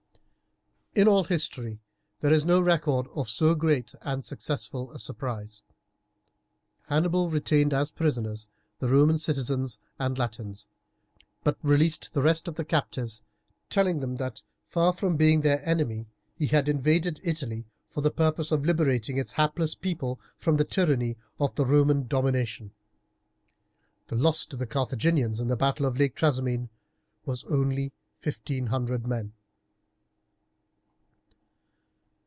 In 0.93 1.07
all 1.07 1.23
history 1.23 1.79
there 2.19 2.33
is 2.33 2.45
no 2.45 2.59
record 2.59 3.07
of 3.15 3.29
so 3.29 3.55
great 3.55 3.95
and 4.01 4.25
successful 4.25 4.91
a 4.91 4.99
surprise. 4.99 5.61
Hannibal 6.89 7.29
retained 7.29 7.73
as 7.73 7.89
prisoners 7.89 8.49
the 8.79 8.89
Roman 8.89 9.17
citizens 9.17 9.79
and 9.99 10.17
Latins, 10.17 10.67
but 11.45 11.57
released 11.63 12.11
the 12.11 12.21
rest 12.21 12.49
of 12.49 12.55
the 12.55 12.65
captives, 12.65 13.21
telling 13.69 14.01
them 14.01 14.17
that, 14.17 14.41
far 14.67 14.91
from 14.91 15.15
being 15.15 15.39
their 15.41 15.65
enemy, 15.65 16.07
he 16.35 16.47
had 16.47 16.67
invaded 16.67 17.21
Italy 17.23 17.65
for 17.89 18.01
the 18.01 18.11
purpose 18.11 18.51
of 18.51 18.65
liberating 18.65 19.17
its 19.17 19.31
helpless 19.31 19.75
people 19.75 20.19
from 20.35 20.57
the 20.57 20.65
tyranny 20.65 21.15
of 21.39 21.55
the 21.55 21.65
Roman 21.65 22.05
domination. 22.05 22.73
The 24.09 24.17
loss 24.17 24.43
to 24.47 24.57
the 24.57 24.67
Carthaginians 24.67 25.39
in 25.39 25.47
the 25.47 25.55
battle 25.55 25.85
of 25.85 25.97
Lake 25.97 26.15
Trasimene 26.15 26.67
was 27.23 27.45
only 27.45 27.93
fifteen 28.19 28.67
hundred 28.67 29.07
men. 29.07 29.31